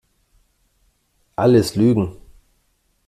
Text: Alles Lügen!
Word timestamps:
Alles 1.35 1.75
Lügen! 1.75 2.17